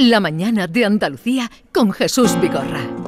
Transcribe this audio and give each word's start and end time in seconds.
La 0.00 0.18
mañana 0.18 0.66
de 0.66 0.86
Andalucía 0.86 1.50
con 1.74 1.92
Jesús 1.92 2.34
Vigorra. 2.40 2.99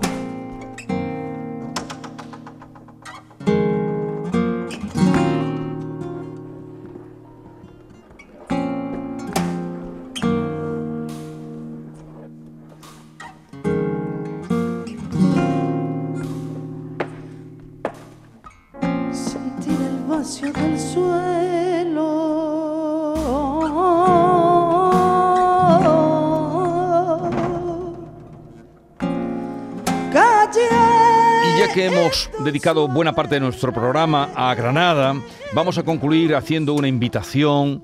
Que 31.83 31.87
hemos 31.87 32.31
dedicado 32.45 32.87
buena 32.87 33.13
parte 33.13 33.35
de 33.35 33.41
nuestro 33.41 33.73
programa 33.73 34.31
a 34.37 34.55
Granada, 34.55 35.17
vamos 35.53 35.79
a 35.79 35.83
concluir 35.83 36.37
haciendo 36.37 36.75
una 36.75 36.87
invitación, 36.87 37.83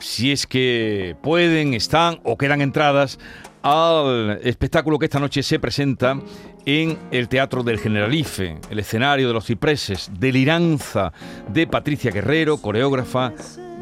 si 0.00 0.32
es 0.32 0.46
que 0.46 1.14
pueden, 1.20 1.74
están 1.74 2.20
o 2.24 2.38
quedan 2.38 2.62
entradas, 2.62 3.18
al 3.60 4.40
espectáculo 4.42 4.98
que 4.98 5.04
esta 5.04 5.20
noche 5.20 5.42
se 5.42 5.58
presenta 5.58 6.18
en 6.64 6.98
el 7.10 7.28
Teatro 7.28 7.62
del 7.62 7.78
Generalife, 7.78 8.56
el 8.70 8.78
escenario 8.78 9.28
de 9.28 9.34
los 9.34 9.44
cipreses, 9.44 10.10
Deliranza 10.18 11.12
de 11.52 11.66
Patricia 11.66 12.10
Guerrero, 12.10 12.56
coreógrafa, 12.56 13.34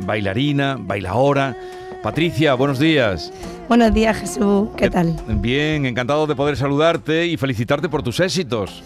bailarina, 0.04 0.76
bailaora. 0.76 1.56
Patricia, 2.02 2.54
buenos 2.54 2.80
días. 2.80 3.32
Buenos 3.68 3.94
días, 3.94 4.16
Jesús. 4.18 4.70
¿Qué 4.76 4.90
tal? 4.90 5.16
Bien, 5.28 5.86
encantado 5.86 6.26
de 6.26 6.34
poder 6.34 6.56
saludarte 6.56 7.26
y 7.26 7.36
felicitarte 7.36 7.88
por 7.88 8.02
tus 8.02 8.18
éxitos. 8.20 8.82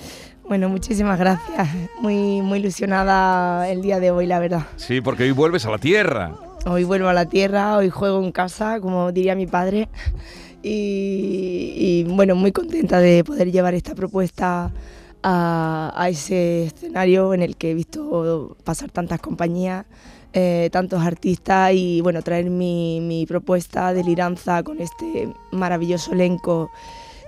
Bueno, 0.50 0.68
muchísimas 0.68 1.16
gracias. 1.16 1.68
Muy, 2.00 2.42
muy 2.42 2.58
ilusionada 2.58 3.68
el 3.68 3.82
día 3.82 4.00
de 4.00 4.10
hoy, 4.10 4.26
la 4.26 4.40
verdad. 4.40 4.66
Sí, 4.74 5.00
porque 5.00 5.22
hoy 5.22 5.30
vuelves 5.30 5.64
a 5.64 5.70
la 5.70 5.78
tierra. 5.78 6.34
Hoy 6.66 6.82
vuelvo 6.82 7.06
a 7.06 7.12
la 7.12 7.24
tierra, 7.26 7.76
hoy 7.76 7.88
juego 7.88 8.20
en 8.20 8.32
casa, 8.32 8.80
como 8.80 9.12
diría 9.12 9.36
mi 9.36 9.46
padre. 9.46 9.88
Y, 10.60 11.74
y, 11.76 12.02
bueno, 12.02 12.34
muy 12.34 12.50
contenta 12.50 12.98
de 12.98 13.22
poder 13.22 13.52
llevar 13.52 13.74
esta 13.74 13.94
propuesta 13.94 14.72
a, 15.22 15.92
a 15.94 16.08
ese 16.08 16.64
escenario 16.64 17.32
en 17.32 17.42
el 17.42 17.56
que 17.56 17.70
he 17.70 17.74
visto 17.74 18.56
pasar 18.64 18.90
tantas 18.90 19.20
compañías, 19.20 19.86
eh, 20.32 20.68
tantos 20.72 21.00
artistas 21.00 21.70
y 21.74 22.00
bueno, 22.00 22.22
traer 22.22 22.50
mi, 22.50 23.00
mi 23.00 23.24
propuesta 23.24 23.94
de 23.94 24.02
liranza 24.02 24.64
con 24.64 24.80
este 24.80 25.32
maravilloso 25.52 26.12
elenco 26.12 26.72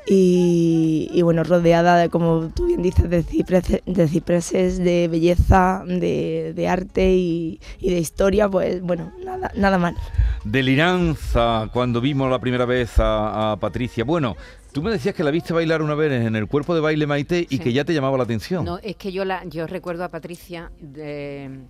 y, 0.06 1.08
y, 1.12 1.22
bueno, 1.22 1.44
rodeada, 1.44 1.96
de, 1.96 2.08
como 2.08 2.50
tú 2.54 2.66
bien 2.66 2.82
dices, 2.82 3.08
de 3.08 3.22
cipreses, 3.22 3.82
de, 3.86 4.08
cipreses, 4.08 4.78
de 4.78 5.08
belleza, 5.08 5.84
de, 5.86 6.52
de 6.54 6.68
arte 6.68 7.12
y, 7.14 7.60
y, 7.78 7.90
de 7.90 8.00
historia, 8.00 8.48
pues 8.48 8.82
bueno, 8.82 9.12
nada, 9.24 9.52
nada 9.54 9.78
mal. 9.78 9.96
Deliranza, 10.44 11.70
cuando 11.72 12.00
vimos 12.00 12.30
la 12.30 12.40
primera 12.40 12.64
vez 12.64 12.98
a, 12.98 13.52
a, 13.52 13.56
Patricia. 13.56 14.02
Bueno, 14.04 14.36
tú 14.72 14.82
me 14.82 14.90
decías 14.90 15.14
que 15.14 15.22
la 15.22 15.30
viste 15.30 15.52
bailar 15.52 15.82
una 15.82 15.94
vez 15.94 16.12
en 16.12 16.34
el 16.34 16.48
cuerpo 16.48 16.74
de 16.74 16.80
baile 16.80 17.06
Maite 17.06 17.46
y 17.48 17.56
sí. 17.56 17.58
que 17.60 17.72
ya 17.72 17.84
te 17.84 17.94
llamaba 17.94 18.16
la 18.16 18.24
atención. 18.24 18.64
No, 18.64 18.78
es 18.78 18.96
que 18.96 19.12
yo, 19.12 19.24
la, 19.24 19.44
yo 19.44 19.68
recuerdo 19.68 20.02
a 20.02 20.08
Patricia 20.08 20.72
de 20.80 21.60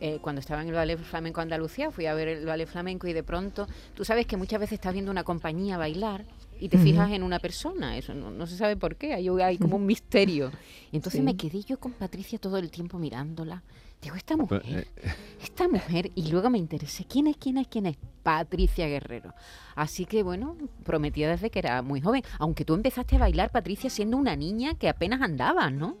eh, 0.00 0.18
cuando 0.20 0.40
estaba 0.40 0.60
en 0.60 0.68
el 0.68 0.74
Ballet 0.74 0.98
Flamenco 0.98 1.40
Andalucía, 1.40 1.90
fui 1.90 2.06
a 2.06 2.14
ver 2.14 2.28
el 2.28 2.44
Ballet 2.46 2.66
Flamenco 2.66 3.06
y 3.06 3.14
de 3.14 3.22
pronto, 3.22 3.66
tú 3.94 4.04
sabes 4.04 4.26
que 4.26 4.36
muchas 4.36 4.60
veces 4.60 4.74
estás 4.74 4.92
viendo 4.92 5.10
una 5.10 5.24
compañía 5.24 5.78
bailar 5.78 6.24
y 6.60 6.68
te 6.68 6.76
uh 6.76 6.80
-huh. 6.80 6.84
fijas 6.84 7.10
en 7.12 7.22
una 7.22 7.38
persona, 7.38 7.96
eso 7.96 8.14
no, 8.14 8.30
no, 8.30 8.46
se 8.46 8.56
sabe 8.56 8.76
por 8.76 8.96
qué, 8.96 9.14
hay, 9.14 9.28
hay 9.28 9.58
como 9.58 9.76
un 9.76 9.86
misterio. 9.86 10.50
Y 10.92 10.96
entonces 10.96 11.20
sí. 11.20 11.24
me 11.24 11.36
quedé 11.36 11.62
yo 11.62 11.78
con 11.78 11.92
Patricia 11.92 12.38
todo 12.38 12.58
el 12.58 12.70
tiempo 12.70 12.98
mirándola. 12.98 13.62
Digo, 14.02 14.14
esta 14.14 14.36
mujer, 14.36 14.62
eh, 14.96 15.12
esta 15.42 15.68
mujer, 15.68 16.10
y 16.14 16.30
luego 16.30 16.50
me 16.50 16.58
interesé, 16.58 17.06
¿quién 17.06 17.26
es, 17.28 17.36
quién 17.38 17.56
es, 17.56 17.66
quién 17.66 17.86
es? 17.86 17.96
Patricia 18.22 18.86
Guerrero. 18.86 19.32
Así 19.74 20.04
que 20.04 20.22
bueno, 20.22 20.56
prometía 20.84 21.30
desde 21.30 21.50
que 21.50 21.58
era 21.60 21.80
muy 21.82 22.00
joven, 22.00 22.22
aunque 22.38 22.64
tú 22.64 22.74
empezaste 22.74 23.16
a 23.16 23.20
bailar, 23.20 23.50
Patricia, 23.50 23.88
siendo 23.88 24.16
una 24.16 24.36
niña 24.36 24.74
que 24.74 24.88
apenas 24.88 25.22
andaba, 25.22 25.70
¿no? 25.70 25.96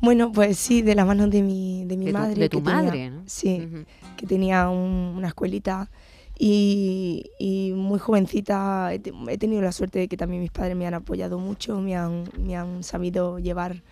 Bueno, 0.00 0.30
pues 0.30 0.58
sí, 0.58 0.82
de 0.82 0.94
la 0.94 1.04
mano 1.04 1.26
de 1.28 1.42
mi, 1.42 1.84
de 1.86 1.96
mi 1.96 2.06
de 2.06 2.12
madre. 2.12 2.34
Tu, 2.34 2.40
de 2.40 2.48
tu 2.48 2.60
madre, 2.60 2.90
tenía, 2.90 3.10
¿no? 3.10 3.22
Sí, 3.26 3.60
uh 3.60 3.62
-huh. 3.62 3.86
que 4.16 4.26
tenía 4.26 4.68
un, 4.68 5.14
una 5.16 5.28
escuelita 5.28 5.90
y, 6.38 7.30
y, 7.38 7.72
muy 7.72 7.98
jovencita 7.98 8.92
he, 8.92 9.00
he, 9.28 9.38
tenido 9.38 9.62
la 9.62 9.72
suerte 9.72 10.00
de 10.00 10.08
que 10.08 10.16
también 10.16 10.42
mis 10.42 10.50
padres 10.50 10.76
me 10.76 10.86
han 10.86 10.94
apoyado 10.94 11.38
mucho, 11.38 11.80
me 11.80 11.96
han, 11.96 12.24
me 12.38 12.56
han 12.56 12.82
sabido 12.82 13.38
llevar 13.38 13.82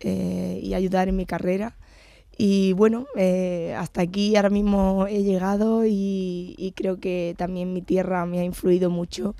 eh, 0.00 0.60
y 0.62 0.74
ayudar 0.74 1.08
en 1.08 1.16
mi 1.16 1.26
carrera. 1.26 1.76
Y 2.36 2.72
bueno, 2.72 3.06
eh, 3.16 3.74
hasta 3.78 4.02
aquí 4.02 4.34
ahora 4.36 4.50
mismo 4.50 5.06
he 5.06 5.22
llegado 5.22 5.84
y, 5.86 6.54
y, 6.58 6.72
creo 6.72 6.98
que 6.98 7.34
también 7.38 7.72
mi 7.72 7.82
tierra 7.82 8.26
me 8.26 8.40
ha 8.40 8.44
influido 8.44 8.90
mucho 8.90 9.34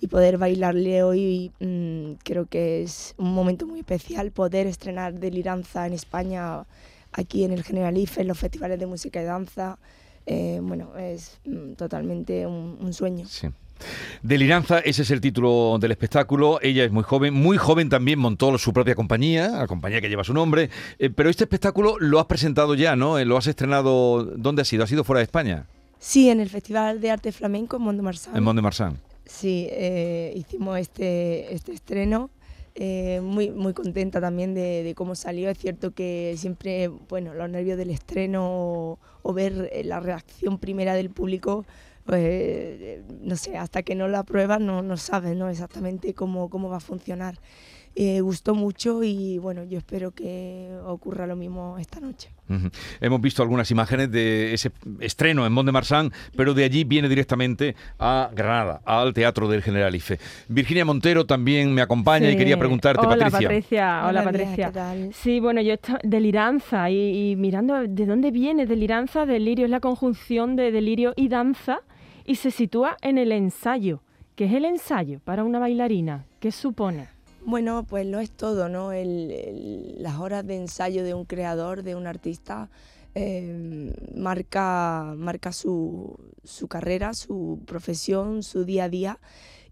y 0.00 0.06
poder 0.08 0.38
bailarle 0.38 1.02
hoy 1.02 1.52
mmm, 1.60 2.12
creo 2.24 2.46
que 2.46 2.82
es 2.82 3.14
un 3.18 3.34
momento 3.34 3.66
muy 3.66 3.80
especial, 3.80 4.30
poder 4.30 4.66
estrenar 4.66 5.14
Deliranza 5.14 5.86
en 5.86 5.92
España, 5.92 6.64
aquí 7.12 7.44
en 7.44 7.52
el 7.52 7.62
Generalife, 7.64 8.20
en 8.22 8.28
los 8.28 8.38
festivales 8.38 8.78
de 8.78 8.86
música 8.86 9.20
y 9.20 9.24
danza, 9.24 9.78
eh, 10.26 10.60
bueno, 10.62 10.96
es 10.98 11.38
mmm, 11.44 11.72
totalmente 11.74 12.46
un, 12.46 12.76
un 12.80 12.92
sueño. 12.92 13.26
Sí. 13.26 13.48
Deliranza, 14.22 14.78
ese 14.78 15.02
es 15.02 15.10
el 15.10 15.20
título 15.20 15.76
del 15.78 15.90
espectáculo. 15.90 16.58
Ella 16.62 16.84
es 16.84 16.90
muy 16.90 17.02
joven, 17.02 17.34
muy 17.34 17.58
joven 17.58 17.90
también 17.90 18.18
montó 18.18 18.56
su 18.56 18.72
propia 18.72 18.94
compañía, 18.94 19.48
la 19.48 19.66
compañía 19.66 20.00
que 20.00 20.08
lleva 20.08 20.24
su 20.24 20.32
nombre. 20.32 20.70
Eh, 20.98 21.10
pero 21.10 21.28
este 21.28 21.44
espectáculo 21.44 21.96
lo 21.98 22.18
has 22.18 22.26
presentado 22.26 22.74
ya, 22.74 22.96
¿no? 22.96 23.18
Eh, 23.18 23.26
lo 23.26 23.36
has 23.36 23.46
estrenado. 23.46 24.24
¿Dónde 24.24 24.62
ha 24.62 24.64
sido? 24.64 24.84
¿Ha 24.84 24.86
sido 24.86 25.04
fuera 25.04 25.18
de 25.18 25.24
España? 25.24 25.66
Sí, 25.98 26.30
en 26.30 26.40
el 26.40 26.48
Festival 26.48 27.00
de 27.00 27.10
Arte 27.10 27.32
Flamenco 27.32 27.76
en 27.76 27.82
Mont 27.82 27.96
de 27.96 28.02
Marsan. 28.02 28.36
En 28.36 28.42
Mont 28.42 28.56
de 28.56 28.62
Marsan. 28.62 28.98
Sí, 29.26 29.66
eh, 29.70 30.32
hicimos 30.36 30.78
este, 30.78 31.52
este 31.54 31.72
estreno. 31.72 32.30
Eh, 32.78 33.22
muy, 33.22 33.50
muy 33.50 33.72
contenta 33.72 34.20
también 34.20 34.52
de, 34.52 34.92
cómo 34.96 35.14
salió. 35.14 35.48
Es 35.48 35.58
cierto 35.58 35.92
que 35.92 36.34
siempre, 36.36 36.88
bueno, 36.88 37.32
los 37.32 37.48
nervios 37.48 37.78
del 37.78 37.90
estreno 37.90 38.98
o, 39.22 39.32
ver 39.32 39.70
la 39.84 39.98
reacción 39.98 40.58
primera 40.58 40.94
del 40.94 41.10
público 41.10 41.64
pues 42.04 43.00
no 43.20 43.34
sé, 43.34 43.56
hasta 43.56 43.82
que 43.82 43.96
no 43.96 44.06
la 44.06 44.22
pruebas 44.22 44.60
no, 44.60 44.80
no 44.80 44.96
sabes 44.96 45.34
¿no? 45.34 45.48
exactamente 45.48 46.14
cómo, 46.14 46.48
cómo 46.48 46.68
va 46.68 46.76
a 46.76 46.80
funcionar. 46.80 47.40
Eh, 47.98 48.20
gustó 48.20 48.54
mucho 48.54 49.02
y 49.02 49.38
bueno, 49.38 49.64
yo 49.64 49.78
espero 49.78 50.10
que 50.10 50.68
ocurra 50.84 51.26
lo 51.26 51.34
mismo 51.34 51.78
esta 51.78 51.98
noche. 51.98 52.28
Uh 52.46 52.52
-huh. 52.52 52.72
Hemos 53.00 53.22
visto 53.22 53.42
algunas 53.42 53.70
imágenes 53.70 54.10
de 54.12 54.52
ese 54.52 54.70
estreno 55.00 55.46
en 55.46 55.52
Mont 55.54 55.64
de 55.64 55.72
Marsan, 55.72 56.12
pero 56.36 56.52
de 56.52 56.64
allí 56.64 56.84
viene 56.84 57.08
directamente 57.08 57.74
a 57.98 58.28
Granada, 58.34 58.82
al 58.84 59.14
Teatro 59.14 59.48
del 59.48 59.62
Generalife. 59.62 60.18
Virginia 60.46 60.84
Montero 60.84 61.24
también 61.24 61.72
me 61.72 61.80
acompaña 61.80 62.28
sí. 62.28 62.34
y 62.34 62.36
quería 62.36 62.58
preguntarte, 62.58 63.00
hola, 63.00 63.16
Patricia. 63.16 63.48
Patricia. 63.48 64.06
Hola, 64.06 64.24
Patricia. 64.24 64.72
Sí, 65.14 65.40
bueno, 65.40 65.62
yo 65.62 65.72
estoy 65.72 65.96
deliranza 66.02 66.90
y, 66.90 67.30
y 67.30 67.36
mirando 67.36 67.80
de 67.88 68.04
dónde 68.04 68.30
viene 68.30 68.66
deliranza, 68.66 69.24
delirio 69.24 69.64
es 69.64 69.70
la 69.70 69.80
conjunción 69.80 70.54
de 70.54 70.70
delirio 70.70 71.14
y 71.16 71.28
danza 71.28 71.80
y 72.26 72.34
se 72.34 72.50
sitúa 72.50 72.98
en 73.00 73.16
el 73.16 73.32
ensayo. 73.32 74.02
¿Qué 74.34 74.44
es 74.44 74.52
el 74.52 74.66
ensayo 74.66 75.20
para 75.24 75.44
una 75.44 75.58
bailarina? 75.58 76.26
¿Qué 76.40 76.52
supone? 76.52 77.15
Bueno, 77.46 77.84
pues 77.88 78.04
lo 78.04 78.18
es 78.18 78.32
todo, 78.32 78.68
¿no? 78.68 78.90
Las 78.92 80.16
horas 80.18 80.44
de 80.44 80.56
ensayo 80.56 81.04
de 81.04 81.14
un 81.14 81.24
creador, 81.24 81.84
de 81.84 81.94
un 81.94 82.08
artista, 82.08 82.70
eh, 83.14 83.94
marca, 84.16 85.14
marca 85.16 85.52
su, 85.52 86.18
carrera, 86.68 87.14
su 87.14 87.60
profesión, 87.64 88.42
su 88.42 88.64
día 88.64 88.84
a 88.84 88.88
día. 88.88 89.20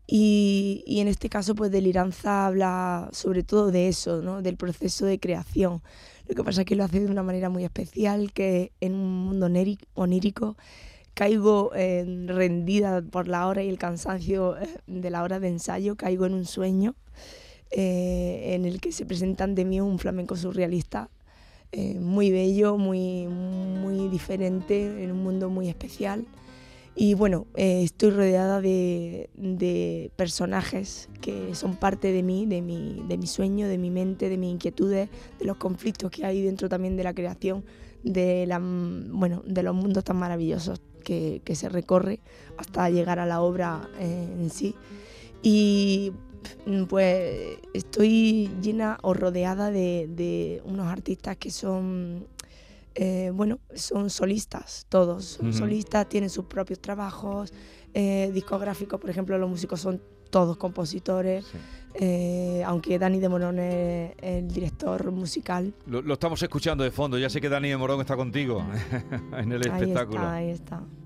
Y, 0.06 0.84
y, 0.86 1.00
en 1.00 1.08
este 1.08 1.28
caso, 1.28 1.56
pues 1.56 1.72
Deliranza 1.72 2.46
habla 2.46 3.08
sobre 3.10 3.42
todo 3.42 3.72
de 3.72 3.88
eso, 3.88 4.22
¿no? 4.22 4.40
Del 4.40 4.56
proceso 4.56 5.04
de 5.06 5.18
creación. 5.18 5.82
Lo 6.28 6.36
que 6.36 6.44
pasa 6.44 6.60
es 6.60 6.66
que 6.68 6.76
lo 6.76 6.84
hace 6.84 7.00
de 7.00 7.10
una 7.10 7.24
manera 7.24 7.48
muy 7.48 7.64
especial, 7.64 8.32
que 8.32 8.70
en 8.80 8.94
un 8.94 9.24
mundo 9.26 9.50
onírico 9.94 10.56
caigo 11.14 11.72
eh, 11.74 12.04
rendida 12.28 13.02
por 13.02 13.26
la 13.26 13.48
hora 13.48 13.64
y 13.64 13.68
el 13.68 13.78
cansancio 13.78 14.58
eh, 14.58 14.68
de 14.86 15.10
la 15.10 15.24
hora 15.24 15.40
de 15.40 15.48
ensayo, 15.48 15.96
caigo 15.96 16.26
en 16.26 16.34
un 16.34 16.44
sueño 16.44 16.94
eh, 17.70 18.54
en 18.54 18.64
el 18.64 18.80
que 18.80 18.92
se 18.92 19.06
presentan 19.06 19.54
de 19.54 19.64
mí 19.64 19.80
un 19.80 19.98
flamenco 19.98 20.36
surrealista 20.36 21.10
eh, 21.76 21.98
muy 21.98 22.30
bello, 22.30 22.78
muy, 22.78 23.26
muy 23.26 24.08
diferente, 24.08 25.02
en 25.02 25.10
un 25.10 25.24
mundo 25.24 25.50
muy 25.50 25.68
especial. 25.68 26.24
Y 26.94 27.14
bueno, 27.14 27.48
eh, 27.56 27.82
estoy 27.82 28.10
rodeada 28.10 28.60
de, 28.60 29.28
de, 29.34 30.12
personajes 30.14 31.08
que 31.20 31.56
son 31.56 31.74
parte 31.74 32.12
de 32.12 32.22
mí, 32.22 32.46
de 32.46 32.62
mi, 32.62 33.02
de 33.08 33.18
mi 33.18 33.26
sueño, 33.26 33.66
de 33.66 33.78
mi 33.78 33.90
mente, 33.90 34.28
de 34.28 34.38
mis 34.38 34.52
inquietudes, 34.52 35.08
de 35.40 35.44
los 35.44 35.56
conflictos 35.56 36.12
que 36.12 36.24
hay 36.24 36.40
dentro 36.42 36.68
también 36.68 36.96
de 36.96 37.02
la 37.02 37.12
creación, 37.12 37.64
de, 38.04 38.46
la, 38.46 38.60
bueno, 38.60 39.42
de 39.44 39.64
los 39.64 39.74
mundos 39.74 40.04
tan 40.04 40.16
maravillosos 40.16 40.80
que, 41.02 41.42
que 41.44 41.56
se 41.56 41.68
recorre 41.68 42.20
hasta 42.56 42.88
llegar 42.88 43.18
a 43.18 43.26
la 43.26 43.40
obra 43.40 43.90
eh, 43.98 44.28
en 44.38 44.50
sí. 44.50 44.76
Y 45.42 46.12
pues 46.88 47.58
estoy 47.72 48.50
llena 48.60 48.98
o 49.02 49.14
rodeada 49.14 49.70
de, 49.70 50.62
unos 50.64 50.86
artistas 50.86 51.36
que 51.36 51.50
son, 51.50 52.26
eh, 52.94 53.30
bueno, 53.34 53.58
son 53.74 54.10
solistas, 54.10 54.86
todos, 54.88 55.24
son 55.24 55.52
solistas, 55.52 56.08
tienen 56.08 56.30
sus 56.30 56.46
propios 56.46 56.80
trabajos 56.80 57.52
eh, 57.92 58.30
discográficos, 58.32 59.00
por 59.00 59.10
ejemplo, 59.10 59.38
los 59.38 59.48
músicos 59.48 59.80
son 59.80 60.00
todos 60.30 60.56
compositores, 60.56 61.44
eh, 61.94 62.62
aunque 62.66 62.98
Dani 62.98 63.20
de 63.20 63.28
Morón 63.28 63.60
es 63.60 64.12
el 64.20 64.48
director 64.48 65.12
musical. 65.12 65.72
Lo, 65.86 66.12
estamos 66.12 66.42
escuchando 66.42 66.82
de 66.82 66.90
fondo, 66.90 67.18
ya 67.18 67.30
sé 67.30 67.40
que 67.40 67.48
Dani 67.48 67.68
de 67.68 67.76
Morón 67.76 68.00
está 68.00 68.16
contigo 68.16 68.66
en 69.38 69.52
el 69.52 69.62
espectáculo. 69.62 70.28
Ahí 70.28 70.50
está, 70.50 70.78
ahí 70.78 70.82
está. 70.82 71.03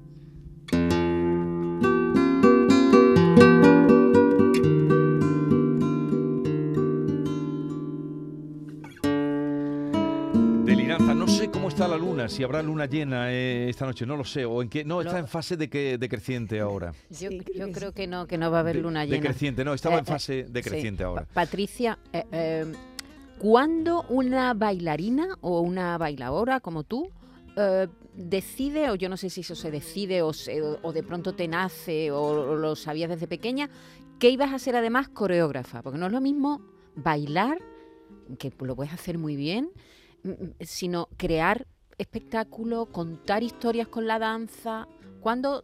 Está 11.88 11.98
la 11.98 12.04
luna? 12.04 12.28
Si 12.28 12.42
habrá 12.42 12.62
luna 12.62 12.86
llena 12.86 13.32
eh, 13.32 13.68
esta 13.68 13.86
noche, 13.86 14.06
no 14.06 14.16
lo 14.16 14.24
sé. 14.24 14.44
O 14.44 14.62
en 14.62 14.68
qué, 14.68 14.84
no, 14.84 15.00
está 15.00 15.18
en 15.18 15.28
fase 15.28 15.56
de 15.56 15.68
que 15.68 15.98
decreciente 15.98 16.60
ahora. 16.60 16.92
Yo, 17.10 17.30
creo, 17.72 17.92
que, 17.92 18.06
no, 18.06 18.26
que 18.26 18.38
no 18.38 18.50
va 18.50 18.58
a 18.58 18.60
haber 18.60 18.76
luna 18.76 19.04
llena. 19.04 19.16
Decreciente, 19.16 19.64
no, 19.64 19.74
estaba 19.74 19.96
en 19.96 20.00
eh, 20.00 20.08
eh, 20.08 20.12
fase 20.12 20.46
decreciente 20.48 21.04
ahora. 21.04 21.26
Patricia, 21.32 21.98
eh, 22.12 22.66
¿cuándo 23.38 24.04
una 24.08 24.54
bailarina 24.54 25.36
o 25.40 25.60
una 25.60 25.96
bailadora 25.98 26.60
como 26.60 26.84
tú 26.84 27.10
decide, 28.14 28.88
o 28.90 28.94
yo 28.94 29.08
no 29.08 29.16
sé 29.16 29.30
si 29.30 29.40
eso 29.40 29.56
se 29.56 29.72
decide 29.72 30.22
o, 30.22 30.30
o 30.82 30.92
de 30.92 31.02
pronto 31.02 31.34
te 31.34 31.48
nace 31.48 32.12
o, 32.12 32.54
lo 32.54 32.76
sabías 32.76 33.10
desde 33.10 33.26
pequeña, 33.26 33.68
que 34.20 34.30
ibas 34.30 34.52
a 34.52 34.60
ser 34.60 34.76
además 34.76 35.08
coreógrafa? 35.08 35.82
Porque 35.82 35.98
no 35.98 36.06
es 36.06 36.12
lo 36.12 36.20
mismo 36.20 36.62
bailar, 36.94 37.58
que 38.38 38.52
lo 38.60 38.76
puedes 38.76 38.92
hacer 38.92 39.18
muy 39.18 39.34
bien, 39.34 39.72
Mm, 40.22 40.30
mm, 40.30 40.54
sino 40.60 41.08
crear 41.16 41.66
espectáculo, 41.98 42.86
contar 42.86 43.42
historias 43.42 43.88
con 43.88 44.06
la 44.06 44.18
danza. 44.18 44.88
¿Cuándo, 45.20 45.62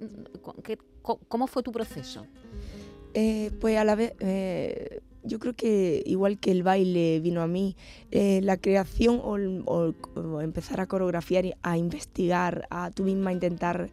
¿Cómo 1.02 1.46
fue 1.46 1.62
tu 1.62 1.70
proceso? 1.70 2.26
Eh, 3.14 3.52
pues 3.60 3.76
a 3.78 3.84
la 3.84 3.94
vez, 3.94 4.14
eh, 4.18 5.00
yo 5.22 5.38
creo 5.38 5.54
que 5.54 6.02
igual 6.04 6.38
que 6.38 6.50
el 6.50 6.62
baile 6.62 7.20
vino 7.20 7.42
a 7.42 7.46
mí, 7.46 7.76
eh, 8.10 8.40
la 8.42 8.56
creación 8.56 9.20
o, 9.66 10.40
empezar 10.40 10.80
a 10.80 10.86
coreografiar, 10.86 11.56
a 11.62 11.78
investigar, 11.78 12.66
a 12.70 12.90
tú 12.90 13.04
misma 13.04 13.32
intentar 13.32 13.90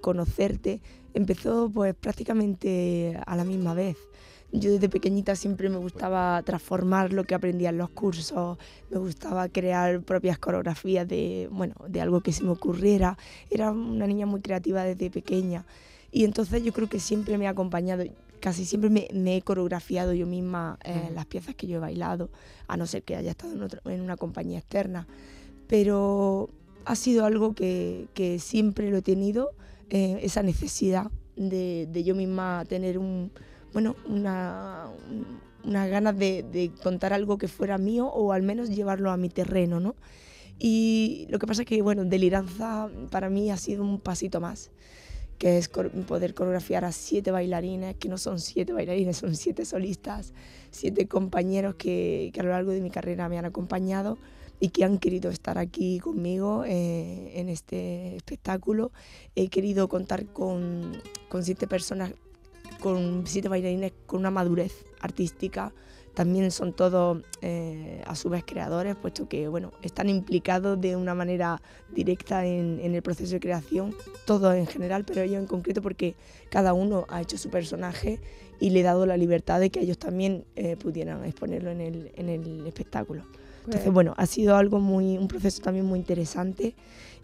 conocerte, 0.00 0.80
empezó 1.14 1.70
pues 1.72 1.94
prácticamente 1.94 3.16
a 3.24 3.36
la 3.36 3.44
misma 3.44 3.72
vez. 3.72 3.96
Yo 4.52 4.72
desde 4.72 4.88
pequeñita 4.88 5.36
siempre 5.36 5.68
me 5.68 5.76
gustaba 5.76 6.42
transformar 6.42 7.12
lo 7.12 7.22
que 7.22 7.36
aprendía 7.36 7.68
en 7.68 7.78
los 7.78 7.90
cursos, 7.90 8.58
me 8.90 8.98
gustaba 8.98 9.48
crear 9.48 10.02
propias 10.02 10.38
coreografías 10.38 11.06
de, 11.06 11.48
bueno, 11.52 11.74
de 11.88 12.00
algo 12.00 12.20
que 12.20 12.32
se 12.32 12.42
me 12.42 12.50
ocurriera. 12.50 13.16
Era 13.48 13.70
una 13.70 14.08
niña 14.08 14.26
muy 14.26 14.40
creativa 14.40 14.82
desde 14.82 15.08
pequeña 15.08 15.64
y 16.10 16.24
entonces 16.24 16.64
yo 16.64 16.72
creo 16.72 16.88
que 16.88 16.98
siempre 16.98 17.38
me 17.38 17.46
ha 17.46 17.50
acompañado, 17.50 18.04
casi 18.40 18.64
siempre 18.64 18.90
me, 18.90 19.36
he 19.36 19.42
coreografiado 19.42 20.12
yo 20.14 20.26
misma 20.26 20.78
eh, 20.84 21.10
las 21.14 21.26
piezas 21.26 21.54
que 21.54 21.68
yo 21.68 21.76
he 21.76 21.80
bailado, 21.80 22.30
a 22.66 22.76
no 22.76 22.86
ser 22.86 23.04
que 23.04 23.14
haya 23.14 23.30
estado 23.30 23.68
en, 23.84 24.00
una 24.00 24.16
compañía 24.16 24.58
externa. 24.58 25.06
Pero 25.68 26.50
ha 26.86 26.96
sido 26.96 27.24
algo 27.24 27.54
que, 27.54 28.08
siempre 28.40 28.90
lo 28.90 28.96
he 28.96 29.02
tenido, 29.02 29.50
eh, 29.90 30.18
esa 30.22 30.42
necesidad 30.42 31.08
de, 31.36 31.86
de 31.88 32.02
yo 32.02 32.16
misma 32.16 32.64
tener 32.68 32.98
un 32.98 33.30
bueno, 33.72 33.96
una, 34.06 34.88
unas 35.64 35.90
ganas 35.90 36.18
de, 36.18 36.72
contar 36.82 37.12
algo 37.12 37.38
que 37.38 37.48
fuera 37.48 37.78
mío 37.78 38.06
o 38.08 38.32
al 38.32 38.42
menos 38.42 38.70
llevarlo 38.70 39.10
a 39.10 39.16
mi 39.16 39.28
terreno, 39.28 39.80
¿no? 39.80 39.96
Y 40.58 41.26
lo 41.30 41.38
que 41.38 41.46
pasa 41.46 41.62
es 41.62 41.68
que, 41.68 41.80
bueno, 41.80 42.04
Deliranza 42.04 42.90
para 43.10 43.30
mí 43.30 43.50
ha 43.50 43.56
sido 43.56 43.82
un 43.82 43.98
pasito 43.98 44.40
más, 44.40 44.70
que 45.38 45.56
es 45.56 45.68
poder 45.68 46.34
coreografiar 46.34 46.84
a 46.84 46.92
siete 46.92 47.30
bailarines, 47.30 47.96
que 47.96 48.10
no 48.10 48.18
son 48.18 48.38
siete 48.38 48.72
bailarines, 48.74 49.16
son 49.16 49.34
siete 49.36 49.64
solistas, 49.64 50.34
siete 50.70 51.08
compañeros 51.08 51.76
que, 51.76 52.30
a 52.38 52.42
lo 52.42 52.50
largo 52.50 52.72
de 52.72 52.82
mi 52.82 52.90
carrera 52.90 53.28
me 53.30 53.38
han 53.38 53.46
acompañado 53.46 54.18
y 54.62 54.68
que 54.68 54.84
han 54.84 54.98
querido 54.98 55.30
estar 55.30 55.56
aquí 55.56 55.98
conmigo 55.98 56.64
eh, 56.66 57.32
en 57.36 57.48
este 57.48 58.16
espectáculo. 58.16 58.92
He 59.34 59.48
querido 59.48 59.88
contar 59.88 60.26
con, 60.26 60.92
con 61.30 61.42
siete 61.42 61.66
personas 61.66 62.12
con 62.80 63.26
siete 63.26 63.48
bailarines 63.48 63.92
con 64.06 64.20
una 64.20 64.30
madurez 64.30 64.84
artística. 65.00 65.72
También 66.14 66.50
son 66.50 66.72
todos 66.72 67.22
eh, 67.40 68.02
a 68.04 68.16
su 68.16 68.28
vez 68.28 68.42
creadores, 68.44 68.96
puesto 68.96 69.28
que 69.28 69.46
bueno, 69.46 69.72
están 69.80 70.08
implicados 70.08 70.80
de 70.80 70.96
una 70.96 71.14
manera 71.14 71.62
directa 71.94 72.44
en, 72.44 72.80
el 72.80 73.00
proceso 73.00 73.34
de 73.34 73.40
creación, 73.40 73.94
todos 74.26 74.54
en 74.56 74.66
general, 74.66 75.04
pero 75.04 75.22
ellos 75.22 75.38
en 75.38 75.46
concreto 75.46 75.82
porque 75.82 76.16
cada 76.50 76.72
uno 76.72 77.06
ha 77.08 77.22
hecho 77.22 77.38
su 77.38 77.48
personaje 77.48 78.18
y 78.58 78.70
le 78.70 78.80
he 78.80 78.82
dado 78.82 79.06
la 79.06 79.16
libertad 79.16 79.60
de 79.60 79.70
que 79.70 79.80
ellos 79.80 79.98
también 79.98 80.44
eh, 80.56 80.76
pudieran 80.76 81.24
exponerlo 81.24 81.70
en 81.70 81.80
el, 81.80 82.12
en 82.16 82.28
el 82.28 82.66
espectáculo. 82.66 83.22
Entonces, 83.60 83.82
pues 83.82 83.94
bueno, 83.94 84.14
ha 84.16 84.26
sido 84.26 84.56
algo 84.56 84.80
muy, 84.80 85.16
un 85.16 85.28
proceso 85.28 85.62
también 85.62 85.86
muy 85.86 85.98
interesante 85.98 86.74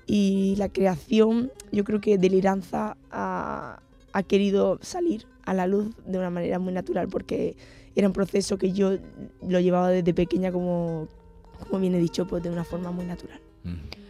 y 0.06 0.54
la 0.56 0.68
creación, 0.68 1.50
yo 1.72 1.82
creo 1.82 2.00
que 2.00 2.18
Deliranza 2.18 2.96
ha, 3.10 3.80
ha 4.16 4.22
querido 4.22 4.78
salir 4.80 5.26
a 5.44 5.52
la 5.52 5.66
luz 5.66 5.94
de 6.06 6.16
una 6.16 6.30
manera 6.30 6.58
muy 6.58 6.72
natural 6.72 7.06
porque 7.06 7.54
era 7.94 8.06
un 8.06 8.14
proceso 8.14 8.56
que 8.56 8.72
yo 8.72 8.96
lo 9.46 9.60
llevaba 9.60 9.90
desde 9.90 10.14
pequeña 10.14 10.50
como, 10.50 11.08
como 11.58 11.80
viene 11.80 11.98
dicho, 11.98 12.26
pues 12.26 12.42
de 12.42 12.48
una 12.48 12.64
forma 12.64 12.90
muy 12.90 13.04
natural. 13.04 13.38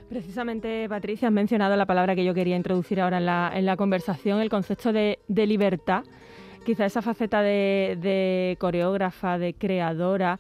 Precisamente, 0.09 0.89
Patricia, 0.89 1.27
has 1.27 1.35
mencionado 1.35 1.75
la 1.75 1.87
palabra 1.87 2.15
que 2.15 2.25
yo 2.25 2.35
quería 2.35 2.57
introducir 2.57 3.01
ahora 3.01 3.19
en 3.19 3.27
la, 3.27 3.51
en 3.53 3.67
la 3.67 3.77
conversación, 3.77 4.41
el 4.41 4.49
concepto 4.49 4.93
de, 4.93 5.19
de 5.27 5.47
libertad. 5.49 6.05
Quizá 6.65 6.87
esa 6.87 7.03
faceta 7.03 7.43
de, 7.43 7.99
de 8.01 8.57
coreógrafa, 8.61 9.39
de 9.39 9.55
creadora, 9.55 10.39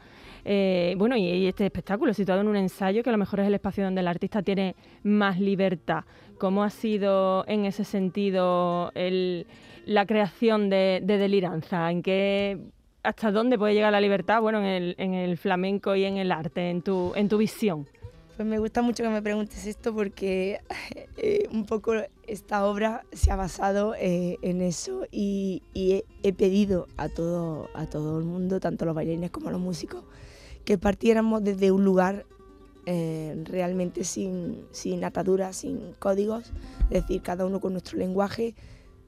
eh, 0.49 0.95
bueno, 0.97 1.17
y, 1.17 1.49
este 1.49 1.67
espectáculo 1.67 2.15
situado 2.15 2.41
en 2.41 2.47
un 2.47 2.55
ensayo 2.55 3.03
que 3.03 3.11
a 3.11 3.13
lo 3.13 3.19
mejor 3.19 3.41
es 3.41 3.49
el 3.49 3.55
espacio 3.55 3.83
donde 3.83 4.01
el 4.01 4.07
artista 4.07 4.43
tiene 4.43 4.77
más 5.03 5.41
libertad. 5.41 6.05
¿Cómo 6.39 6.65
ha 6.65 6.71
sido 6.71 7.45
en 7.49 7.65
ese 7.65 7.85
sentido 7.85 8.93
la 8.95 10.07
creación 10.07 10.69
de, 10.69 11.03
Deliranza? 11.05 11.91
¿En 11.91 12.03
qué, 12.03 12.59
¿Hasta 13.03 13.31
dónde 13.31 13.59
puede 13.59 13.75
llegar 13.75 13.93
la 13.93 14.01
libertad 14.01 14.41
bueno, 14.43 14.63
en 14.63 15.15
el, 15.15 15.39
flamenco 15.39 15.97
y 15.97 16.05
en 16.05 16.19
el 16.19 16.33
arte, 16.33 16.71
en 16.71 16.83
tu, 16.83 17.39
visión? 17.39 17.89
Pues 18.37 18.47
me 18.47 18.59
gusta 18.59 18.83
mucho 18.83 19.03
que 19.03 19.09
me 19.09 19.23
preguntes 19.23 19.67
esto 19.67 19.95
porque 19.95 20.61
eh, 21.17 21.49
un 21.51 21.65
poco 21.65 21.95
esta 22.27 22.67
obra 22.67 23.05
se 23.13 23.33
ha 23.33 23.37
basado 23.37 23.95
eh, 23.95 24.37
en 24.43 24.61
eso 24.61 25.07
y, 25.11 25.63
he, 25.75 26.33
pedido 26.35 26.87
a 26.99 27.09
todo 27.09 27.71
el 28.19 28.25
mundo, 28.25 28.61
tanto 28.61 28.85
los 28.85 28.95
bailarines 28.95 29.31
como 29.31 29.51
los 29.51 29.61
músicos, 29.61 30.05
que 30.67 30.77
partiéramos 30.77 31.43
desde 31.43 31.71
un 31.71 31.85
lugar 31.85 32.27
eh, 32.87 33.35
realmente 33.45 34.05
sin, 34.05 34.65
sin 34.71 35.05
ataduras, 35.05 35.57
sin 35.57 35.93
códigos, 35.99 36.53
es 36.91 37.03
decir, 37.03 37.21
cada 37.21 37.45
uno 37.45 37.61
con 37.61 37.73
nuestro 37.73 37.99
lenguaje, 37.99 38.55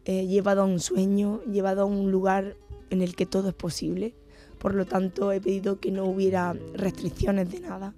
eh, 0.04 0.26
llevado 0.26 0.62
a 0.62 0.64
un 0.64 0.80
sueño, 0.80 1.40
llevado 1.44 1.82
a 1.82 1.84
un 1.84 2.10
lugar 2.10 2.56
en 2.90 3.02
el 3.02 3.14
que 3.14 3.24
todo 3.24 3.50
es 3.50 3.54
posible. 3.54 4.14
Por 4.58 4.74
lo 4.74 4.84
tanto, 4.84 5.30
he 5.30 5.40
pedido 5.40 5.78
que 5.78 5.92
no 5.92 6.06
hubiera 6.06 6.54
restricciones 6.74 7.50
de 7.52 7.60
nada, 7.60 7.94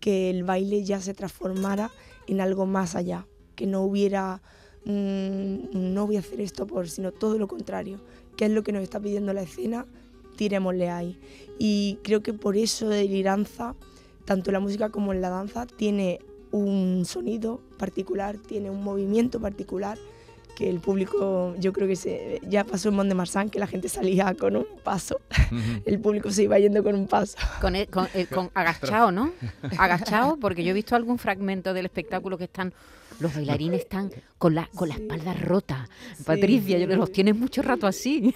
que 0.00 0.30
el 0.30 0.44
baile 0.44 0.84
ya 0.84 1.00
se 1.00 1.12
transformara 1.12 1.90
en 2.28 2.40
algo 2.40 2.66
más 2.66 2.94
allá, 2.94 3.26
que 3.56 3.66
no 3.66 3.82
hubiera, 3.82 4.42
mm, 4.84 5.92
no 5.92 6.06
voy 6.06 6.16
a 6.16 6.20
hacer 6.20 6.40
esto 6.40 6.66
por, 6.66 6.88
sino 6.88 7.10
todo 7.10 7.38
lo 7.38 7.48
contrario, 7.48 8.00
que 8.36 8.44
es 8.44 8.52
lo 8.52 8.62
que 8.62 8.70
nos 8.70 8.82
está 8.82 9.00
pidiendo 9.00 9.32
la 9.32 9.42
escena, 9.42 9.86
tirémosle 10.36 10.88
ahí. 10.88 11.18
Y 11.58 11.98
creo 12.04 12.22
que 12.22 12.32
por 12.32 12.56
eso 12.56 12.88
de 12.88 13.04
Liranza, 13.04 13.74
tanto 14.26 14.52
la 14.52 14.60
música 14.60 14.90
como 14.90 15.14
la 15.14 15.30
danza, 15.30 15.66
tiene 15.66 16.20
un 16.50 17.04
sonido 17.06 17.60
particular, 17.78 18.36
tiene 18.36 18.70
un 18.70 18.84
movimiento 18.84 19.40
particular 19.40 19.96
que 20.56 20.68
el 20.68 20.80
público, 20.80 21.54
yo 21.58 21.72
creo 21.72 21.86
que 21.86 21.94
se, 21.94 22.40
ya 22.48 22.64
pasó 22.64 22.88
en 22.88 22.96
Mont 22.96 23.08
de 23.08 23.14
Marsan, 23.14 23.50
que 23.50 23.60
la 23.60 23.66
gente 23.66 23.88
salía 23.88 24.34
con 24.34 24.56
un 24.56 24.66
paso, 24.82 25.20
el 25.84 26.00
público 26.00 26.30
se 26.30 26.44
iba 26.44 26.58
yendo 26.58 26.82
con 26.82 26.94
un 26.94 27.06
paso. 27.06 27.36
Con, 27.60 27.74
con, 27.90 28.08
con 28.32 28.50
agachado, 28.54 29.12
¿no? 29.12 29.32
Agachado, 29.78 30.38
porque 30.38 30.64
yo 30.64 30.70
he 30.70 30.74
visto 30.74 30.96
algún 30.96 31.18
fragmento 31.18 31.74
del 31.74 31.84
espectáculo 31.84 32.38
que 32.38 32.44
están 32.44 32.72
los 33.20 33.34
bailarines 33.34 33.80
están 33.80 34.10
con 34.38 34.54
la, 34.54 34.68
con 34.74 34.88
la 34.88 34.96
espalda 34.96 35.32
rota. 35.32 35.88
Patricia, 36.24 36.78
yo 36.78 36.86
los 36.86 37.12
tienes 37.12 37.34
mucho 37.36 37.62
rato 37.62 37.86
así. 37.86 38.34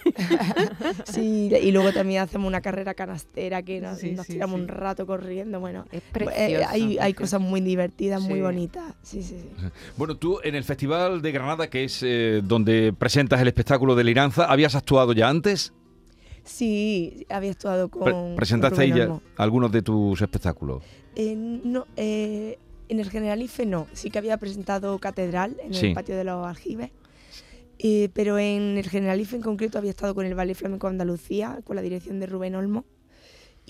sí, 1.05 1.51
y 1.55 1.71
luego 1.71 1.93
también 1.93 2.23
hacemos 2.23 2.49
una 2.49 2.61
carrera 2.61 2.95
canastera 2.95 3.63
que 3.63 3.81
nos, 3.81 4.01
tiramos 4.27 4.59
un 4.59 4.69
rato 4.69 5.07
corriendo. 5.07 5.61
Bueno, 5.61 5.85
es 5.93 6.03
eh, 6.35 6.65
hay, 6.67 6.99
hay, 6.99 7.13
cosas 7.13 7.41
muy 7.41 7.61
divertidas, 7.61 8.23
muy 8.23 8.41
bonitas. 8.41 8.95
Sí, 9.03 9.23
sí, 9.23 9.37
Bueno, 9.97 10.17
tú 10.17 10.41
en 10.43 10.55
el 10.55 10.65
Festival 10.65 11.21
de 11.21 11.33
Granada, 11.33 11.69
que 11.69 11.85
es 11.85 12.03
eh, 12.11 12.43
donde 12.43 12.93
presentas 12.93 13.41
el 13.41 13.49
espectáculo 13.49 13.95
de 13.95 14.05
Liranza, 14.05 14.47
¿habías 14.47 14.75
actuado 14.75 15.13
ya 15.13 15.29
antes? 15.29 15.73
Sí, 16.45 17.27
había 17.31 17.53
actuado 17.53 17.89
con. 17.89 18.35
¿Presentaste 18.37 18.85
ella 18.85 19.21
algunos 19.37 19.71
de 19.71 19.83
tus 19.83 20.21
espectáculos? 20.21 20.83
Eh, 21.15 21.37
no, 21.37 21.87
eh, 21.97 22.59
en 22.89 22.99
el 22.99 23.11
Generalife 23.11 23.67
no. 23.67 23.87
Sí 23.93 24.11
que 24.11 24.19
había 24.19 24.37
presentado 24.39 24.99
Catedral 24.99 25.57
en 25.63 25.75
el 25.75 25.95
patio 25.95 26.17
de 26.17 26.25
los 26.25 26.47
aljibes. 26.47 26.91
Eh, 27.79 28.11
pero 28.13 28.39
en 28.39 28.77
el 28.77 28.89
Generalife 28.89 29.37
en 29.37 29.43
concreto 29.43 29.79
había 29.79 29.91
estado 29.91 30.15
con 30.15 30.27
el 30.27 30.35
Ballet 30.35 30.55
Flamenco 30.55 30.89
Andalucía, 30.89 31.61
con 31.65 31.77
la 31.77 31.83
dirección 31.83 32.21
de 32.21 32.27
Rubén 32.27 32.55
Olmo 32.55 32.85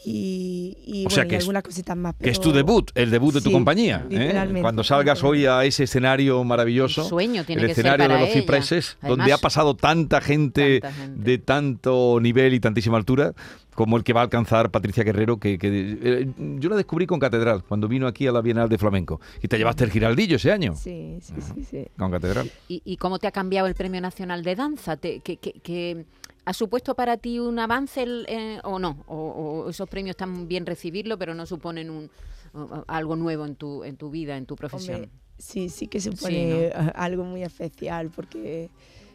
y, 0.04 1.04
bueno, 1.04 1.37
algunas 1.37 1.62
cositas 1.62 1.97
más. 1.97 2.14
Que 2.21 2.30
es 2.30 2.40
tu 2.40 2.52
debut, 2.52 2.90
el 2.95 3.11
debut 3.11 3.35
de 3.35 3.40
tu 3.40 3.52
compañía. 3.52 4.07
¿eh? 4.11 4.59
Cuando 4.61 4.85
salgas 4.85 5.23
hoy 5.23 5.47
a 5.47 5.64
ese 5.64 5.85
escenario 5.85 6.42
maravilloso, 6.45 7.04
sueño 7.04 7.45
tiene 7.45 7.62
el 7.62 7.71
escenario 7.71 8.09
de 8.09 8.19
los 8.19 8.30
cipreses, 8.30 8.97
donde 9.02 9.33
ha 9.33 9.38
pasado 9.38 9.75
tanta 9.75 10.21
gente, 10.21 10.80
de 11.14 11.38
tanto 11.38 12.19
nivel 12.21 12.54
y 12.54 12.61
tantísima 12.61 12.97
altura, 12.97 13.33
como 13.80 13.96
el 13.96 14.04
que 14.04 14.12
va 14.12 14.20
a 14.20 14.25
alcanzar 14.25 14.70
Patricia 14.70 15.04
Guerrero, 15.04 15.38
que, 15.38 15.58
eh, 15.62 16.30
yo 16.37 16.68
la 16.68 16.76
descubrí 16.76 17.06
con 17.06 17.18
Catedral, 17.18 17.64
cuando 17.64 17.88
vino 17.88 18.06
aquí 18.06 18.26
a 18.26 18.32
la 18.32 18.42
Bienal 18.42 18.68
de 18.68 18.76
Flamenco. 18.76 19.22
Y 19.42 19.49
te 19.49 19.56
llevaste 19.56 19.84
el 19.84 19.90
Giraldillo 19.90 20.37
ese 20.37 20.52
año. 20.52 20.76
Sí, 20.76 21.16
sí, 21.22 21.64
sí, 21.64 21.87
Con 21.96 22.10
Catedral. 22.10 22.50
¿Y, 22.68 22.99
cómo 22.99 23.18
te 23.18 23.26
ha 23.26 23.30
cambiado 23.30 23.68
el 23.68 23.75
Premio 23.75 24.02
Nacional 24.02 24.42
de 24.42 24.54
Danza? 24.54 24.99
¿Te, 24.99 25.20
que, 25.20 26.04
¿Ha 26.44 26.52
supuesto 26.52 26.94
para 26.94 27.16
ti 27.16 27.38
un 27.38 27.58
avance 27.58 28.04
eh, 28.28 28.60
o 28.64 28.78
no? 28.78 29.02
O, 29.06 29.70
esos 29.70 29.88
premios 29.88 30.12
están 30.12 30.46
bien 30.46 30.66
recibirlo, 30.66 31.16
pero 31.16 31.34
no 31.34 31.46
suponen 31.46 31.88
un, 31.88 32.10
algo 32.87 33.16
nuevo 33.16 33.46
en 33.46 33.56
tu, 33.56 33.82
en 33.82 33.96
tu 33.96 34.10
vida, 34.10 34.37
en 34.37 34.44
tu 34.44 34.56
profesión? 34.56 35.08
sí, 35.38 35.70
sí 35.70 35.87
que 35.87 36.02
supone 36.02 36.70
algo 36.94 37.25
muy 37.25 37.44
especial 37.44 38.10
porque... 38.14 38.68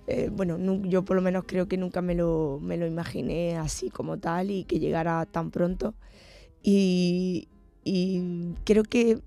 Eh, 0.08 0.30
bueno, 0.32 0.58
yo 0.84 1.04
por 1.04 1.16
lo 1.16 1.22
menos 1.22 1.46
creo 1.48 1.68
que 1.68 1.78
nunca 1.78 2.02
me 2.02 2.14
lo, 2.14 2.60
me 2.62 2.78
lo 2.78 2.86
imaginé 2.86 3.58
así 3.58 3.90
como 3.90 4.20
tal 4.20 4.52
y 4.52 4.64
que 4.66 4.80
llegara 4.80 5.26
tan 5.26 5.52
pronto. 5.52 5.96
Y, 6.68 7.48
creo 8.64 8.84
que 8.84 9.20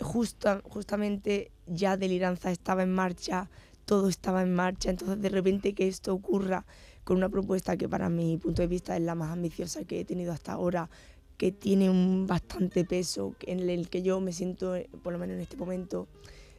justa, 0.00 0.60
justamente 0.64 1.52
ya 1.66 1.96
Deliranza 1.96 2.50
estaba 2.50 2.82
en 2.82 2.92
marcha, 2.92 3.48
todo 3.84 4.08
estaba 4.08 4.42
en 4.42 4.52
marcha, 4.52 4.90
entonces 4.90 5.20
de 5.20 5.28
repente 5.28 5.74
que 5.74 5.86
esto 5.86 6.12
ocurra 6.12 6.66
con 7.04 7.18
una 7.18 7.28
propuesta 7.28 7.76
que 7.76 7.88
para 7.88 8.08
mi 8.08 8.36
punto 8.38 8.62
de 8.62 8.68
vista 8.68 8.96
es 8.96 9.02
la 9.02 9.14
más 9.14 9.30
ambiciosa 9.30 9.84
que 9.84 10.00
he 10.00 10.04
tenido 10.04 10.32
hasta 10.32 10.52
ahora, 10.52 10.90
que 11.36 11.52
tiene 11.52 11.88
un 11.88 12.26
bastante 12.26 12.84
peso, 12.84 13.36
en 13.42 13.68
el 13.70 13.88
que 13.88 14.02
yo 14.02 14.20
me 14.20 14.32
siento, 14.32 14.74
por 15.02 15.12
lo 15.12 15.18
menos 15.20 15.34
en 15.36 15.42
este 15.42 15.56
momento, 15.56 16.08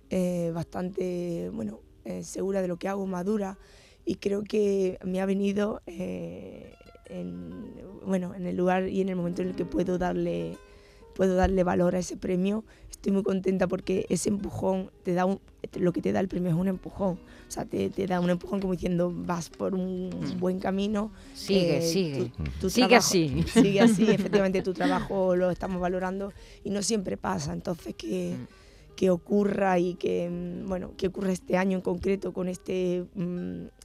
eh, 0.10 0.52
bastante, 0.54 1.50
bueno, 1.54 1.82
eh, 2.06 2.24
segura 2.24 2.62
de 2.62 2.68
lo 2.68 2.78
que 2.78 2.88
hago, 2.88 3.06
madura, 3.06 3.58
y 4.06 4.16
creo 4.16 4.44
que 4.44 4.98
me 5.04 5.22
ha 5.22 5.26
venido 5.26 5.82
eh, 5.88 6.74
en, 7.06 7.52
bueno, 8.06 8.34
en 8.34 8.46
el 8.46 8.56
lugar 8.56 8.88
y 8.88 9.02
en 9.02 9.10
el 9.10 9.16
momento 9.16 9.42
en 9.42 9.50
el 9.50 9.56
que 9.56 9.66
puedo 9.66 9.98
darle 9.98 10.58
puedo 11.16 11.36
darle 11.36 11.64
valor 11.64 11.96
a 11.96 12.00
ese 12.00 12.18
premio. 12.18 12.64
Estoy 12.92 13.12
muy 13.12 13.24
contenta 13.24 13.68
porque 13.68 14.06
ese 14.10 14.30
empujón 14.30 14.92
te 15.04 15.14
da 15.14 15.26
lo 15.80 15.94
que 15.94 16.02
te 16.02 16.12
da 16.12 16.20
el 16.20 16.28
premio 16.28 16.52
es 16.52 16.56
un 16.56 16.68
empujón. 16.68 17.14
O 17.48 17.52
sea, 17.52 17.66
te, 17.66 17.90
da 18.08 18.20
un 18.20 18.30
empujón 18.30 18.60
como 18.60 18.74
diciendo 18.74 19.12
vas 19.16 19.50
por 19.50 19.74
un 19.74 20.10
mm. 20.10 20.40
buen 20.40 20.60
camino. 20.60 21.12
Sigue, 21.34 21.78
eh, 21.78 21.82
sigue. 21.82 22.32
sigue 22.70 22.96
así. 22.96 23.44
Sigue 23.52 23.82
así, 23.82 24.04
efectivamente 24.10 24.62
tu 24.62 24.74
trabajo 24.74 25.36
lo 25.36 25.50
estamos 25.50 25.82
valorando 25.82 26.34
y 26.64 26.70
no 26.70 26.84
siempre 26.84 27.18
pasa. 27.18 27.54
Entonces 27.54 27.96
que, 27.96 28.36
mm. 28.38 28.48
Que 28.96 29.10
ocurra 29.10 29.78
y 29.80 29.96
que, 29.96 30.30
mm, 30.30 30.68
bueno, 30.68 30.94
que 30.98 31.08
ocurra 31.08 31.32
este 31.32 31.58
año 31.58 31.78
en 31.78 31.82
concreto 31.82 32.34
con 32.34 32.48
este 32.48 33.06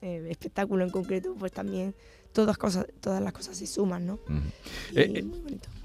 eh, 0.03 0.27
espectáculo 0.29 0.85
en 0.85 0.91
concreto, 0.91 1.35
pues 1.39 1.53
también 1.53 1.95
todas, 2.33 2.59
cosas, 2.59 2.87
todas 3.01 3.23
las 3.23 3.33
cosas 3.33 3.57
se 3.57 3.67
suman, 3.67 4.07
¿no? 4.07 4.19
Eh, 4.95 5.25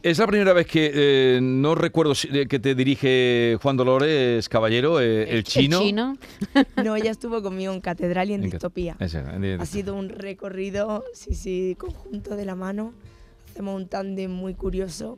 es 0.03 0.19
la 0.19 0.27
primera 0.27 0.53
vez 0.53 0.67
que 0.67 0.91
eh, 0.93 1.39
no 1.41 1.75
recuerdo 1.75 2.13
que 2.47 2.59
te 2.59 2.75
dirige 2.75 3.57
Juan 3.61 3.77
Dolores 3.77 4.47
Caballero, 4.49 4.99
eh, 5.01 5.35
el 5.35 5.43
chino. 5.43 5.79
¿El 5.79 5.85
chino? 5.85 6.17
no, 6.83 6.95
ella 6.95 7.11
estuvo 7.11 7.41
conmigo 7.41 7.73
en 7.73 7.81
Catedral 7.81 8.29
y 8.29 8.33
en, 8.33 8.41
Distopía. 8.41 8.97
ha 8.99 9.65
sido 9.65 9.95
un 9.95 10.09
recorrido, 10.09 11.03
sí, 11.13 11.33
sí, 11.33 11.75
conjunto 11.77 12.35
de 12.35 12.45
la 12.45 12.55
mano. 12.55 12.93
Hacemos 13.49 13.75
un 13.75 13.87
tándem 13.87 14.31
muy 14.31 14.53
curioso. 14.53 15.17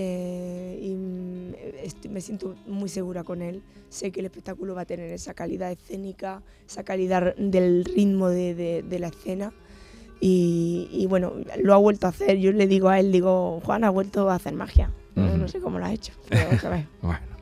Y 0.00 0.96
me 2.08 2.20
siento 2.20 2.54
muy 2.66 2.88
segura 2.88 3.24
con 3.24 3.42
él. 3.42 3.62
Sé 3.88 4.10
que 4.10 4.20
el 4.20 4.26
espectáculo 4.26 4.74
va 4.74 4.82
a 4.82 4.86
tener 4.86 5.12
esa 5.12 5.34
calidad 5.34 5.70
escénica, 5.70 6.42
esa 6.68 6.84
calidad 6.84 7.34
del 7.36 7.84
ritmo 7.84 8.28
de 8.28 8.96
la 8.98 9.08
escena 9.08 9.52
y, 10.26 11.06
bueno, 11.08 11.34
lo 11.62 11.74
ha 11.74 11.76
vuelto 11.76 12.06
a 12.06 12.10
hacer. 12.10 12.38
Yo 12.38 12.52
le 12.52 12.66
digo 12.66 12.88
a 12.88 12.98
él, 12.98 13.12
digo, 13.12 13.60
Juan 13.64 13.84
ha 13.84 13.90
vuelto 13.90 14.30
a 14.30 14.36
hacer 14.36 14.54
magia. 14.54 14.90
No 15.14 15.46
sé 15.48 15.60
cómo 15.60 15.78
lo 15.78 15.84
ha 15.84 15.92
hecho, 15.92 16.12
pero 16.28 16.48
bueno. 17.02 17.33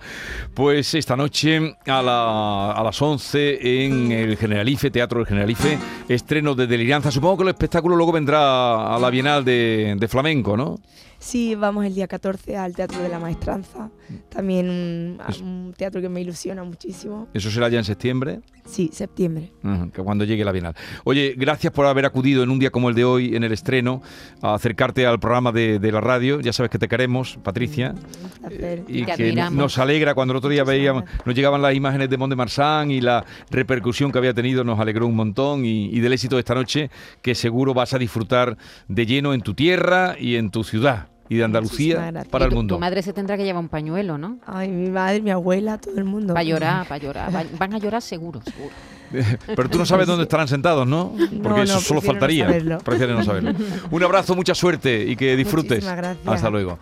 Pues 0.54 0.94
esta 0.94 1.16
noche 1.16 1.76
a, 1.86 2.02
la, 2.02 2.72
a, 2.72 2.82
las 2.82 3.00
11 3.00 3.84
en 3.84 4.12
el 4.12 4.36
Generalife, 4.36 4.90
Teatro 4.90 5.20
del 5.20 5.26
Generalife, 5.26 5.78
estreno 6.08 6.54
de 6.54 6.66
Delirianza. 6.66 7.10
Supongo 7.10 7.38
que 7.38 7.42
el 7.44 7.48
espectáculo 7.50 7.96
luego 7.96 8.12
vendrá 8.12 8.94
a 8.94 8.98
la 8.98 9.10
Bienal 9.10 9.44
de, 9.44 9.96
de 9.98 10.08
Flamenco, 10.08 10.56
¿no? 10.56 10.78
Sí, 11.22 11.54
vamos 11.54 11.86
el 11.86 11.94
día 11.94 12.08
14 12.08 12.56
al 12.56 12.74
Teatro 12.74 13.00
de 13.00 13.08
la 13.08 13.20
Maestranza, 13.20 13.90
también 14.28 15.18
un, 15.40 15.72
teatro 15.76 16.00
que 16.00 16.08
me 16.08 16.20
ilusiona 16.20 16.64
muchísimo. 16.64 17.28
¿Eso 17.32 17.48
será 17.48 17.68
ya 17.68 17.78
en 17.78 17.84
septiembre? 17.84 18.40
Sí, 18.66 18.90
septiembre. 18.92 19.52
que 19.92 20.02
cuando 20.02 20.24
llegue 20.24 20.44
la 20.44 20.50
Bienal. 20.50 20.74
Oye, 21.04 21.34
gracias 21.36 21.72
por 21.72 21.86
haber 21.86 22.06
acudido 22.06 22.42
en 22.42 22.50
un 22.50 22.58
día 22.58 22.70
como 22.70 22.88
el 22.88 22.96
de 22.96 23.04
hoy, 23.04 23.36
en 23.36 23.44
el 23.44 23.52
estreno, 23.52 24.02
a 24.40 24.54
acercarte 24.54 25.06
al 25.06 25.20
programa 25.20 25.52
de, 25.52 25.92
la 25.92 26.00
radio. 26.00 26.40
Ya 26.40 26.52
sabes 26.52 26.70
que 26.70 26.78
te 26.80 26.88
queremos, 26.88 27.38
Patricia. 27.44 27.94
Un 28.42 28.84
y 28.88 29.04
que 29.04 29.32
nos 29.32 29.78
alegra 29.78 29.91
cuando 30.14 30.32
el 30.32 30.38
otro 30.38 30.50
día 30.50 30.64
veíamos, 30.64 31.04
nos 31.24 31.34
llegaban 31.34 31.62
las 31.62 31.74
imágenes 31.74 32.08
de 32.10 32.16
Mont 32.16 32.30
de 32.30 32.36
Marsan 32.36 32.90
y 32.90 33.00
la 33.00 33.24
repercusión 33.50 34.12
que 34.12 34.18
había 34.18 34.34
tenido 34.34 34.64
nos 34.64 34.78
alegró 34.78 35.06
un 35.06 35.16
montón 35.16 35.64
y, 35.64 35.86
y 35.86 36.00
del 36.00 36.12
éxito 36.12 36.36
de 36.36 36.40
esta 36.40 36.54
noche 36.54 36.90
que 37.20 37.34
seguro 37.34 37.74
vas 37.74 37.94
a 37.94 37.98
disfrutar 37.98 38.56
de 38.88 39.06
lleno 39.06 39.34
en 39.34 39.40
tu 39.40 39.54
tierra 39.54 40.16
y 40.18 40.36
en 40.36 40.50
tu 40.50 40.64
ciudad 40.64 41.08
y 41.32 41.36
de 41.36 41.44
Andalucía 41.44 42.12
para 42.30 42.44
el 42.44 42.50
mundo. 42.50 42.74
Tu 42.76 42.80
madre 42.80 43.02
se 43.02 43.14
tendrá 43.14 43.38
que 43.38 43.44
llevar 43.44 43.62
un 43.62 43.70
pañuelo, 43.70 44.18
¿no? 44.18 44.38
Ay, 44.46 44.68
mi 44.68 44.90
madre, 44.90 45.22
mi 45.22 45.30
abuela, 45.30 45.78
todo 45.78 45.96
el 45.96 46.04
mundo. 46.04 46.34
Para 46.34 46.44
llorar, 46.44 46.86
para 46.86 47.02
llorar. 47.02 47.46
Van 47.58 47.72
a 47.72 47.78
llorar 47.78 48.02
seguro, 48.02 48.42
seguro. 48.42 48.74
Pero 49.46 49.68
tú 49.68 49.78
no 49.78 49.86
sabes 49.86 50.06
dónde 50.06 50.24
estarán 50.24 50.48
sentados, 50.48 50.86
¿no? 50.86 51.14
Porque 51.42 51.62
eso 51.62 51.80
solo 51.80 52.00
faltaría. 52.00 52.48
No 52.48 53.24
saberlo. 53.24 53.54
Un 53.90 54.02
abrazo, 54.02 54.34
mucha 54.34 54.54
suerte 54.54 55.04
y 55.04 55.16
que 55.16 55.36
disfrutes. 55.36 55.84
Gracias. 55.84 56.26
Hasta 56.26 56.50
luego. 56.50 56.78